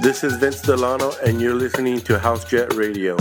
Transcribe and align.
This 0.00 0.22
is 0.22 0.36
Vince 0.36 0.62
Delano, 0.62 1.10
and 1.26 1.40
you're 1.40 1.56
listening 1.56 2.00
to 2.02 2.20
House 2.20 2.44
Jet 2.44 2.74
Radio. 2.74 3.16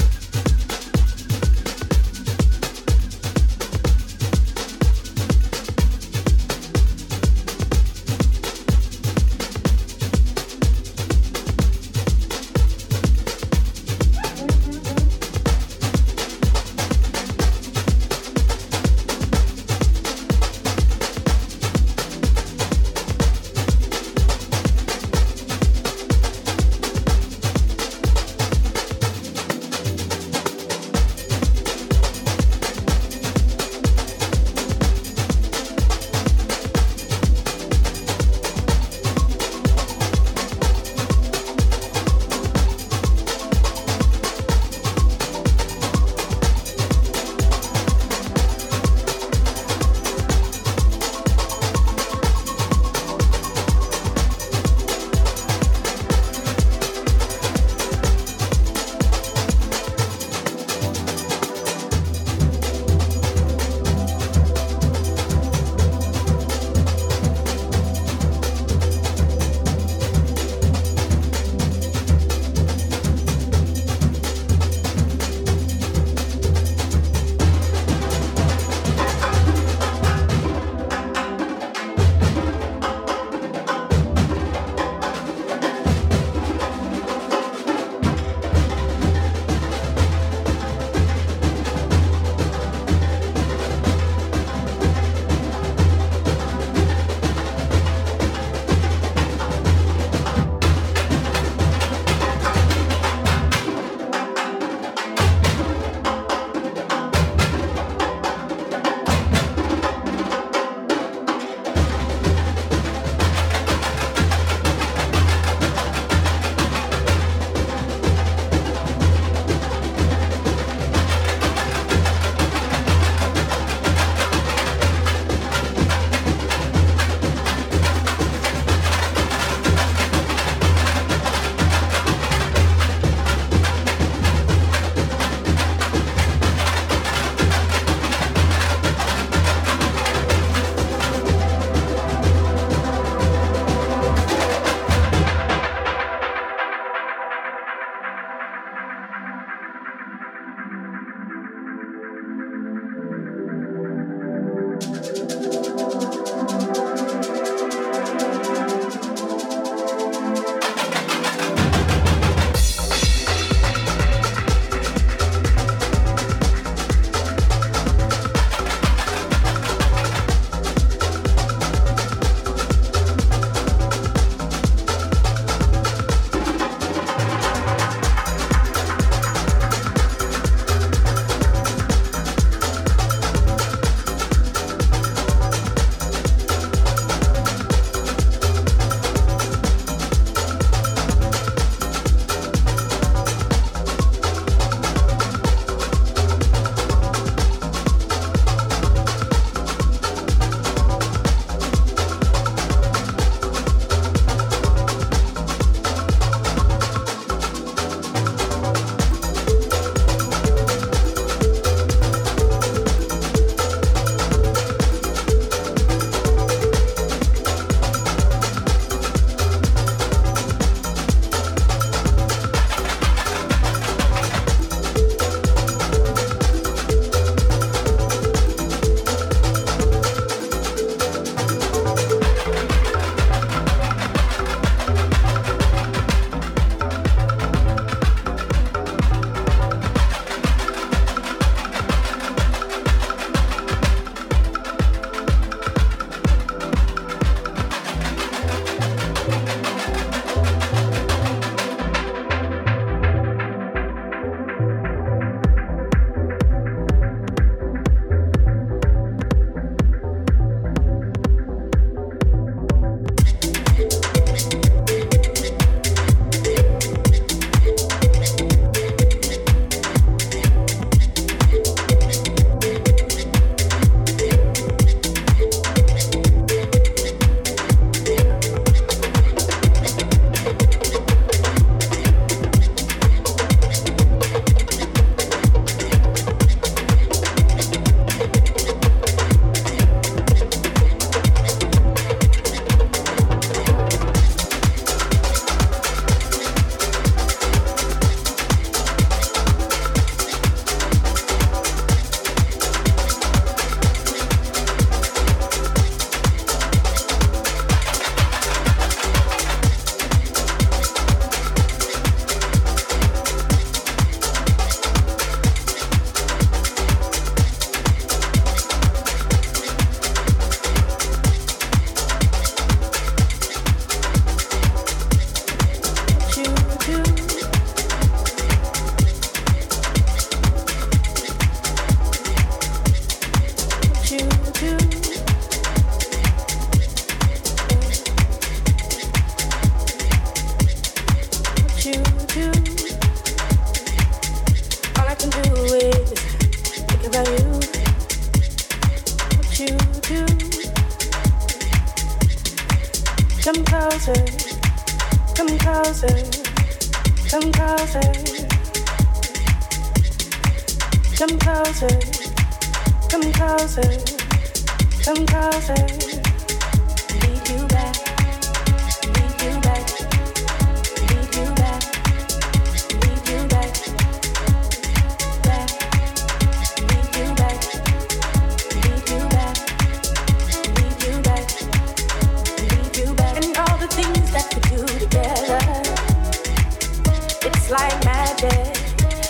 It's 387.70 387.74
like 387.82 388.06
magic, 388.06 388.78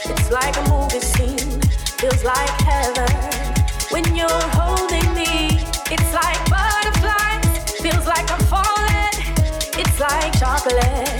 it's 0.05 0.29
like 0.29 0.55
a 0.57 0.69
movie 0.69 0.99
scene, 0.99 1.59
feels 1.97 2.23
like 2.23 2.49
heaven 2.61 3.09
when 3.89 4.15
you're 4.15 4.29
holding 4.53 5.11
me. 5.15 5.57
It's 5.89 6.13
like 6.13 6.37
butterflies, 6.47 7.71
feels 7.81 8.05
like 8.05 8.29
I'm 8.29 8.45
falling. 8.45 9.09
It's 9.79 9.99
like 9.99 10.37
chocolate 10.37 11.16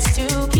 just 0.00 0.14
to 0.14 0.48
keep 0.50 0.59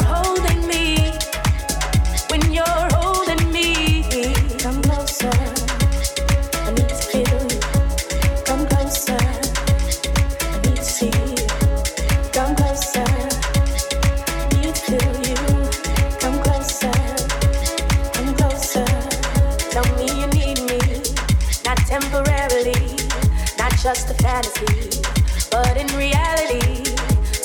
fantasy, 24.41 25.01
but 25.51 25.77
in 25.77 25.87
reality, 25.97 26.83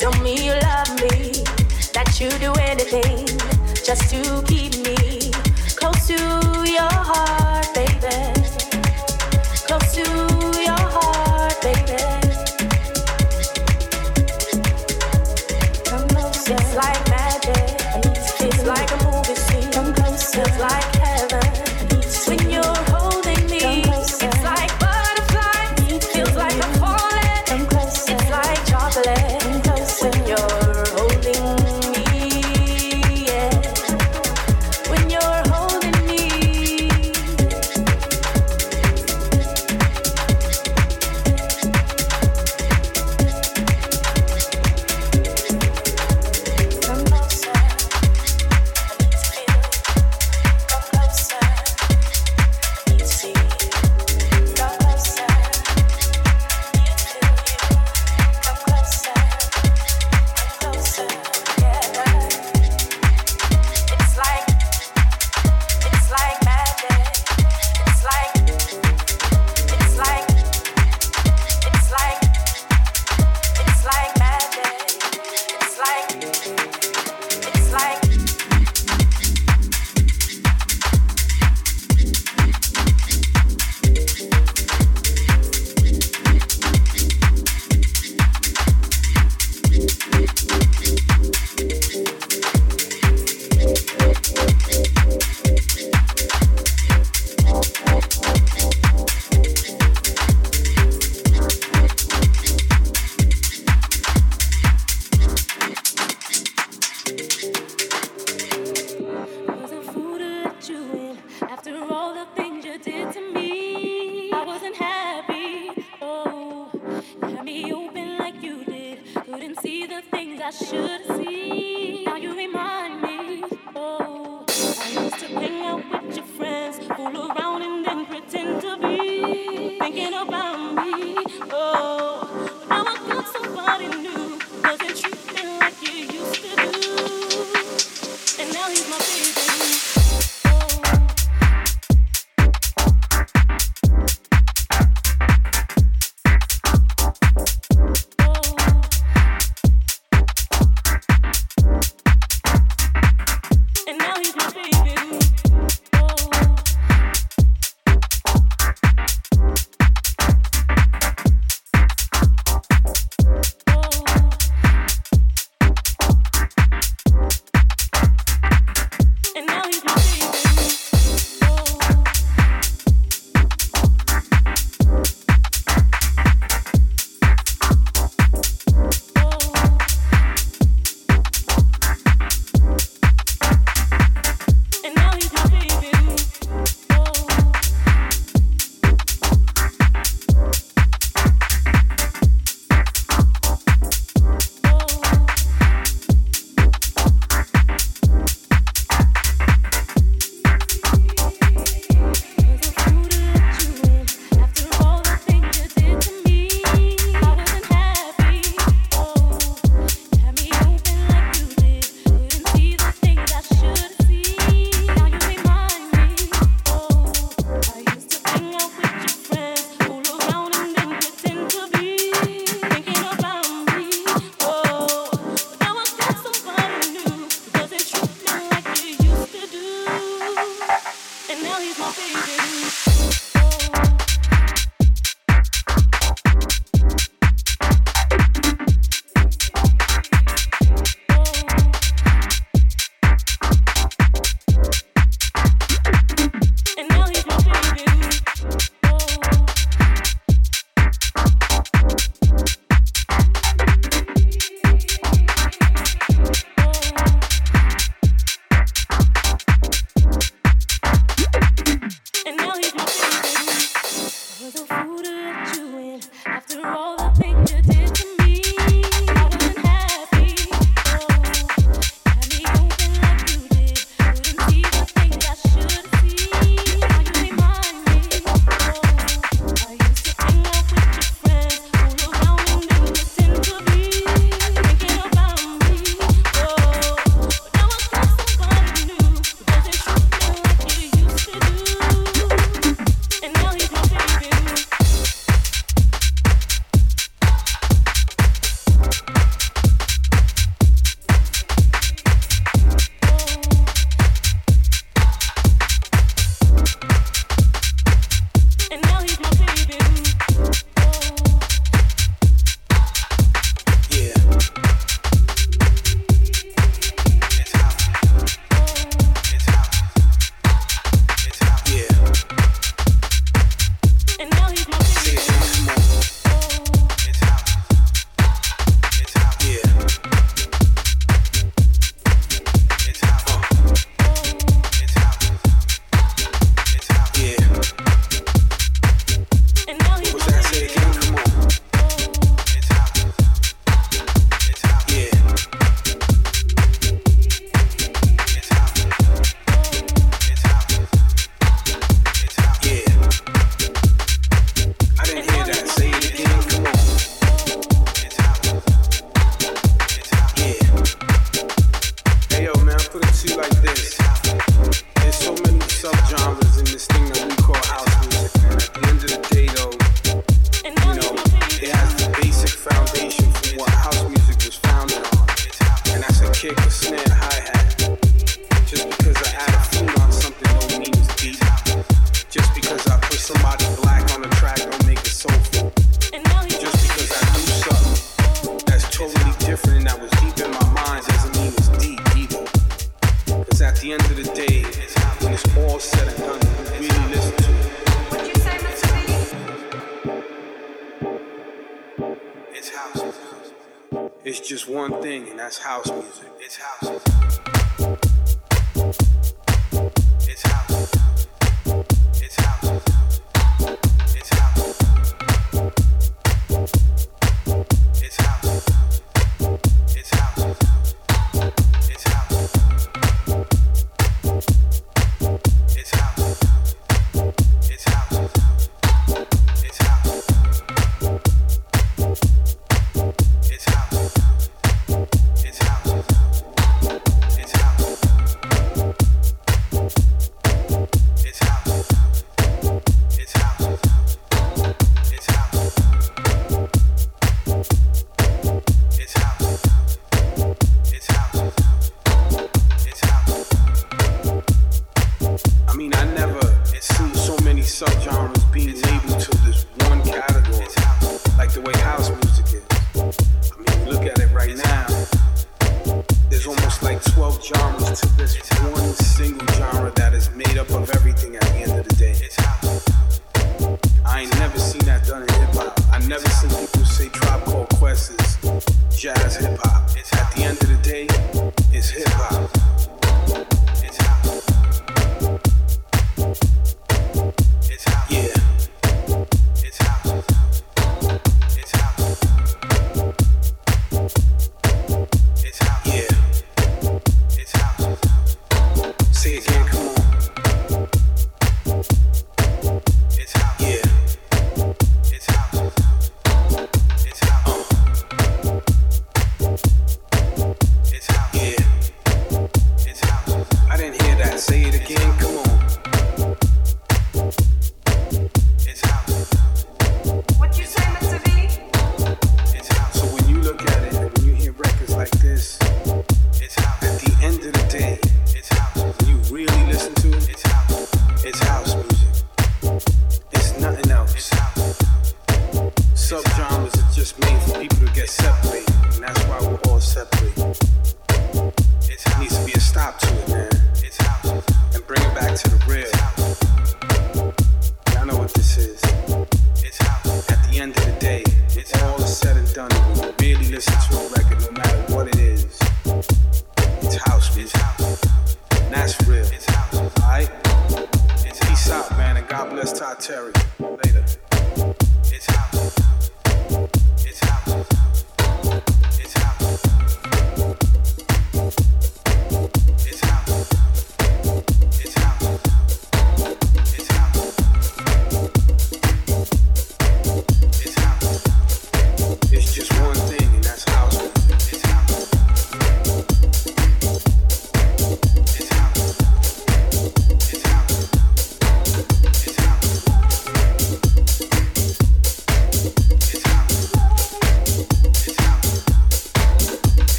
don't 0.00 0.24
you 0.26 0.52
love 0.62 0.88
me. 1.00 1.44
That 1.92 2.18
you 2.20 2.30
do 2.38 2.52
anything 2.60 3.26
just 3.84 4.10
to 4.10 4.45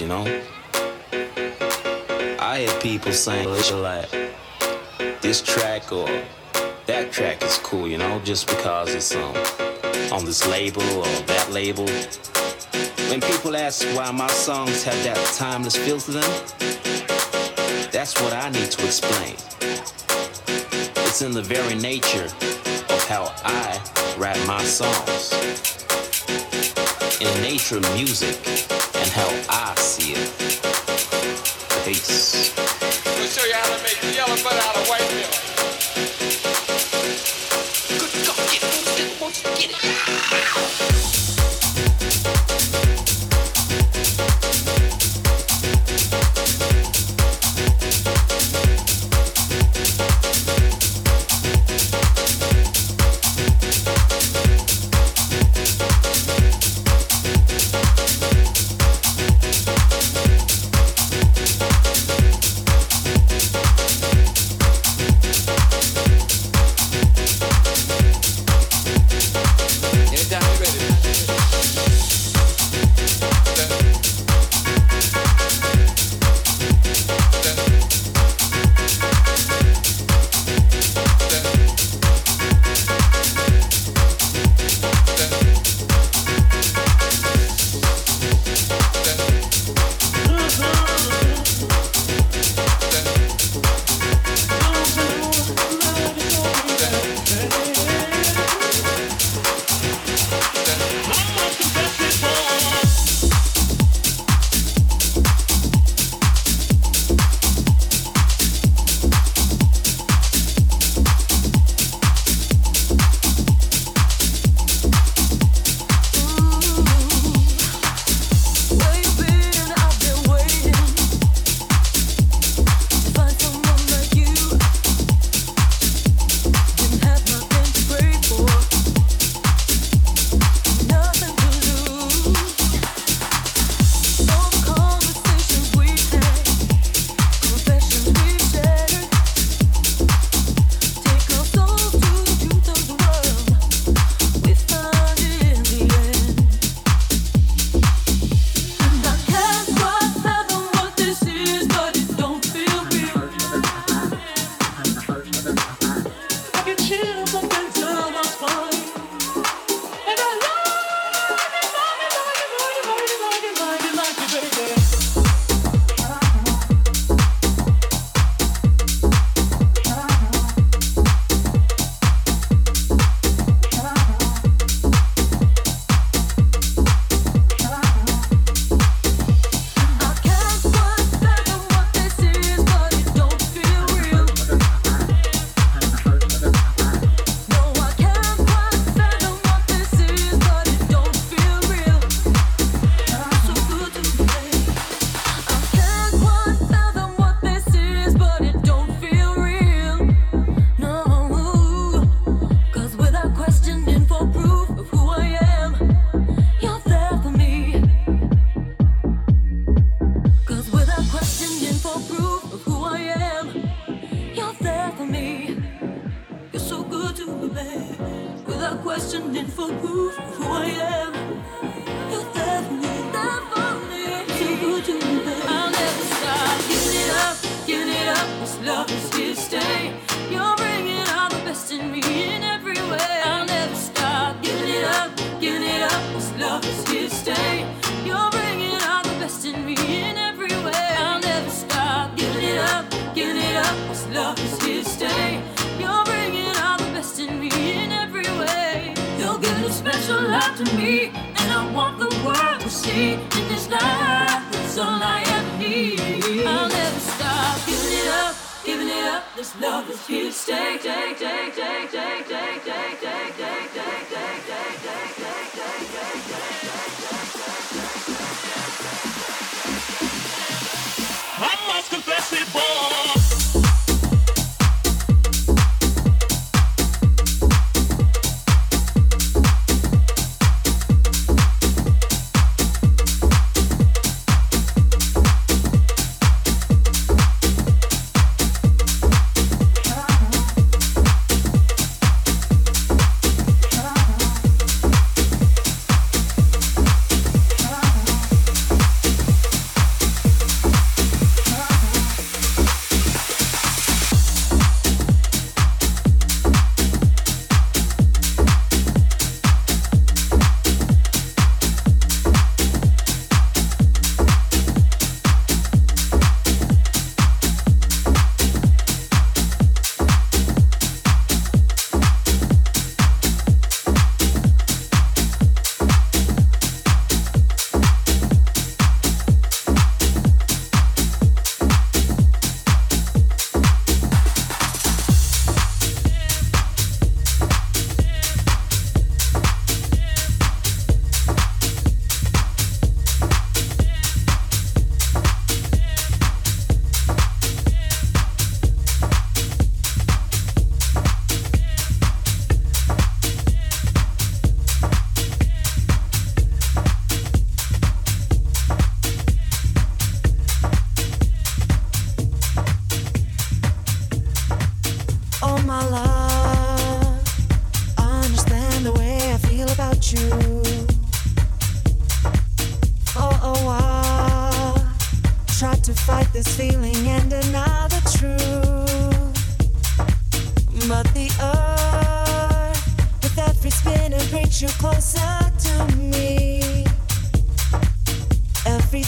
you 0.00 0.06
know? 0.06 0.24
I 2.38 2.60
hear 2.60 2.80
people 2.80 3.12
saying 3.12 3.48
like 3.82 4.10
this 5.20 5.42
track 5.42 5.92
or 5.92 6.06
that 6.86 7.10
track 7.10 7.42
is 7.42 7.58
cool, 7.58 7.88
you 7.88 7.98
know, 7.98 8.20
just 8.24 8.46
because 8.46 8.94
it's 8.94 9.14
um 9.14 9.34
on 10.12 10.24
this 10.24 10.46
label 10.46 10.82
or 10.82 11.06
that 11.26 11.48
label. 11.52 11.86
When 13.10 13.20
people 13.20 13.56
ask 13.56 13.84
why 13.96 14.10
my 14.12 14.28
songs 14.28 14.84
have 14.84 15.02
that 15.04 15.16
timeless 15.36 15.76
feel 15.76 15.98
to 15.98 16.10
them, 16.12 16.30
that's 17.90 18.20
what 18.20 18.32
I 18.32 18.50
need 18.50 18.70
to 18.70 18.84
explain. 18.84 19.34
It's 21.06 21.22
in 21.22 21.32
the 21.32 21.42
very 21.42 21.74
nature 21.74 22.26
of 22.26 23.08
how 23.08 23.34
I 23.44 23.80
write 24.18 24.46
my 24.46 24.62
songs 24.62 25.77
in 27.20 27.42
nature 27.42 27.80
music 27.94 28.36
and 28.94 29.10
how 29.10 29.28
I 29.48 29.74
see 29.76 30.12
it. 30.12 30.30
Peace. 31.84 32.54
We'll 33.04 33.26
show 33.26 33.44
you 33.44 33.54
how 33.54 33.76
to 33.76 33.82
make 33.82 34.02
out 34.54 34.76
of 34.76 34.88
white 34.88 35.14
milk. 35.14 35.57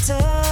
Every 0.08 0.49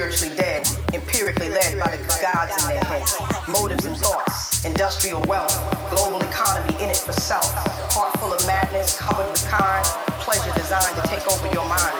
spiritually 0.00 0.32
dead, 0.32 0.64
empirically 0.96 1.52
led 1.52 1.76
by 1.76 1.92
the 1.92 2.00
gods 2.24 2.56
in 2.64 2.72
their 2.72 2.84
heads. 2.88 3.20
Motives 3.44 3.84
and 3.84 3.92
thoughts, 4.00 4.64
industrial 4.64 5.20
wealth, 5.28 5.52
global 5.92 6.16
economy 6.24 6.72
in 6.80 6.88
it 6.88 6.96
for 6.96 7.12
self. 7.12 7.44
Heart 7.92 8.16
full 8.16 8.32
of 8.32 8.40
madness, 8.48 8.96
covered 8.96 9.28
with 9.28 9.44
kind, 9.44 9.84
pleasure 10.24 10.48
designed 10.56 10.96
to 10.96 11.04
take 11.04 11.20
over 11.28 11.44
your 11.52 11.68
mind. 11.68 11.92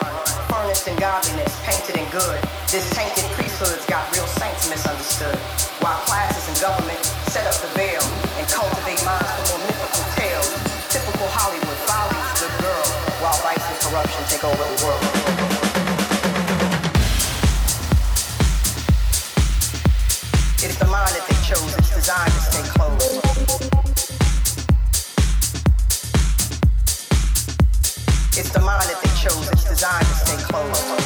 Furnace 0.49 0.89
in 0.89 0.97
godliness, 0.97 1.53
painted 1.69 2.01
in 2.01 2.09
good. 2.09 2.41
This 2.73 2.89
tainted 2.97 3.29
priesthood's 3.37 3.85
got 3.85 4.09
real 4.17 4.25
saints 4.41 4.65
misunderstood. 4.73 5.37
While 5.85 6.01
classes 6.09 6.49
and 6.49 6.57
government 6.57 7.05
set 7.29 7.45
up 7.45 7.57
the 7.61 7.69
veil 7.77 8.01
and 8.41 8.49
cultivate 8.49 9.05
minds 9.05 9.29
for 9.45 9.61
more 9.61 9.69
mythical 9.69 10.09
tales. 10.17 10.49
Typical 10.89 11.29
Hollywood 11.37 11.81
follies, 11.85 12.29
good 12.41 12.55
girl, 12.65 12.87
while 13.21 13.37
vice 13.45 13.61
and 13.61 13.77
corruption 13.85 14.25
take 14.33 14.45
over 14.49 14.57
the 14.57 14.79
world. 14.89 15.40
It's 28.39 28.51
the 28.51 28.61
mind 28.61 28.89
that 28.89 29.01
they 29.03 29.11
chose, 29.21 29.51
it's 29.51 29.65
designed 29.65 30.07
to 30.07 30.15
stay 30.15 30.37
closed. 30.45 31.00